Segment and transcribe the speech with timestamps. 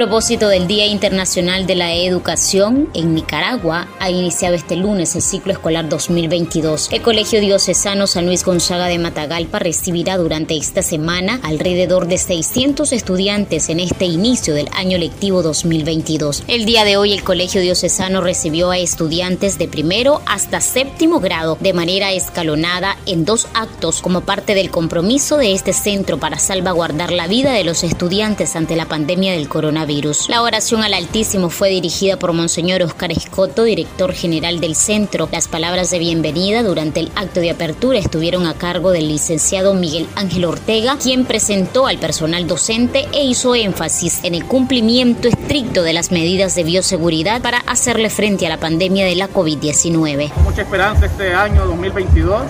[0.00, 5.52] Propósito del Día Internacional de la Educación, en Nicaragua ha iniciado este lunes el ciclo
[5.52, 6.88] escolar 2022.
[6.90, 12.94] El Colegio Diocesano San Luis Gonzaga de Matagalpa recibirá durante esta semana alrededor de 600
[12.94, 16.44] estudiantes en este inicio del año lectivo 2022.
[16.48, 21.58] El día de hoy el Colegio Diocesano recibió a estudiantes de primero hasta séptimo grado
[21.60, 27.12] de manera escalonada en dos actos como parte del compromiso de este centro para salvaguardar
[27.12, 29.89] la vida de los estudiantes ante la pandemia del coronavirus
[30.28, 35.28] la oración al Altísimo fue dirigida por Monseñor Oscar Escoto, director general del centro.
[35.32, 40.06] Las palabras de bienvenida durante el acto de apertura estuvieron a cargo del licenciado Miguel
[40.14, 45.92] Ángel Ortega, quien presentó al personal docente e hizo énfasis en el cumplimiento estricto de
[45.92, 50.30] las medidas de bioseguridad para hacerle frente a la pandemia de la COVID-19.
[50.44, 52.42] Mucha esperanza este año 2022.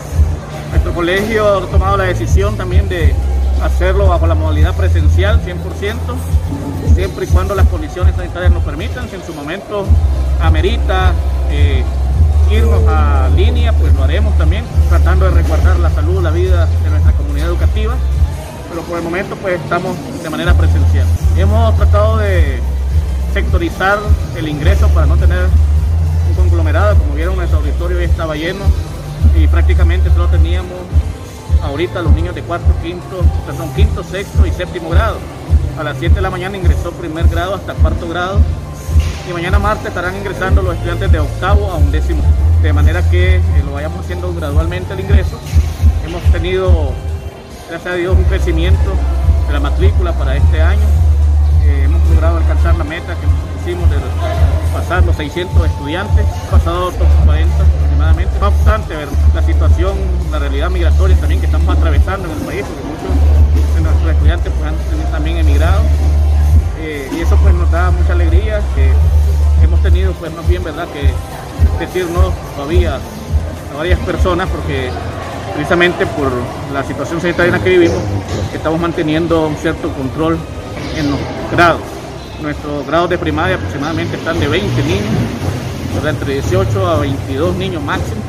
[0.72, 3.14] Nuestro colegio ha tomado la decisión también de
[3.62, 5.56] hacerlo bajo la modalidad presencial 100%,
[6.94, 9.86] siempre y cuando las condiciones sanitarias nos permitan, si en su momento
[10.40, 11.12] amerita
[11.50, 11.82] eh,
[12.50, 16.90] irnos a línea, pues lo haremos también, tratando de resguardar la salud, la vida de
[16.90, 17.94] nuestra comunidad educativa,
[18.68, 21.06] pero por el momento pues estamos de manera presencial.
[21.36, 22.60] Hemos tratado de
[23.32, 23.98] sectorizar
[24.36, 25.46] el ingreso para no tener
[26.28, 28.64] un conglomerado, como vieron nuestro auditorio ya estaba lleno
[29.36, 30.78] y prácticamente solo teníamos
[31.62, 35.18] ahorita los niños de cuarto, quinto, perdón, quinto, sexto y séptimo grado.
[35.78, 38.40] A las 7 de la mañana ingresó primer grado hasta cuarto grado
[39.28, 42.22] y mañana martes estarán ingresando los estudiantes de octavo a un décimo,
[42.62, 45.38] de manera que eh, lo vayamos haciendo gradualmente el ingreso.
[46.04, 46.92] Hemos tenido,
[47.68, 48.92] gracias a Dios, un crecimiento
[49.46, 50.84] de la matrícula para este año.
[51.64, 53.26] Eh, hemos logrado alcanzar la meta que
[53.62, 53.96] hicimos de
[54.74, 58.32] pasar los 600 estudiantes, pasado los 40 aproximadamente.
[58.40, 58.94] No obstante,
[59.34, 59.96] la situación,
[60.30, 62.64] la realidad migratoria también que estamos atravesando en el país,
[70.20, 71.10] pues más bien verdad que
[71.82, 72.96] decirnos todavía
[73.72, 74.90] a varias personas porque
[75.54, 76.30] precisamente por
[76.72, 78.02] la situación sanitaria en la que vivimos
[78.54, 80.38] estamos manteniendo un cierto control
[80.96, 81.18] en los
[81.50, 81.80] grados.
[82.42, 85.04] Nuestros grados de primaria aproximadamente están de 20 niños,
[86.06, 88.20] entre 18 a 22 niños máximo.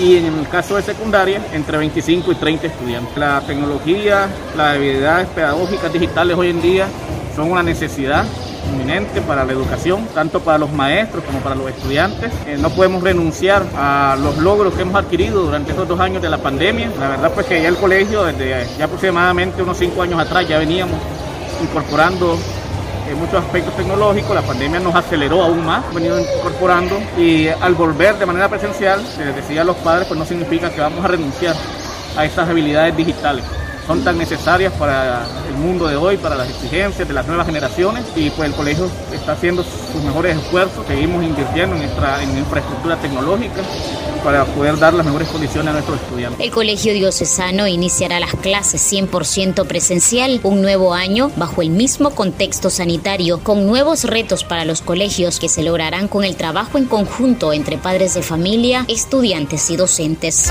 [0.00, 3.16] Y en el caso de secundaria, entre 25 y 30 estudiantes.
[3.16, 6.86] La tecnología, las habilidades pedagógicas digitales hoy en día
[7.34, 8.24] son una necesidad
[8.68, 12.32] inminente para la educación, tanto para los maestros como para los estudiantes.
[12.46, 16.28] Eh, no podemos renunciar a los logros que hemos adquirido durante estos dos años de
[16.28, 16.90] la pandemia.
[16.98, 20.58] La verdad pues que ya el colegio, desde ya aproximadamente unos cinco años atrás, ya
[20.58, 20.98] veníamos
[21.62, 22.38] incorporando
[23.10, 28.18] en muchos aspectos tecnológicos, la pandemia nos aceleró aún más, venido incorporando y al volver
[28.18, 31.08] de manera presencial, se les decía a los padres, pues no significa que vamos a
[31.08, 31.56] renunciar
[32.16, 33.44] a estas habilidades digitales
[33.88, 38.04] son tan necesarias para el mundo de hoy, para las exigencias de las nuevas generaciones
[38.14, 43.62] y pues el colegio está haciendo sus mejores esfuerzos, seguimos invirtiendo en, nuestra, infraestructura tecnológica
[44.22, 46.44] para poder dar las mejores condiciones a nuestros estudiantes.
[46.44, 52.68] El Colegio Diocesano iniciará las clases 100% presencial un nuevo año bajo el mismo contexto
[52.68, 57.54] sanitario, con nuevos retos para los colegios que se lograrán con el trabajo en conjunto
[57.54, 60.50] entre padres de familia, estudiantes y docentes.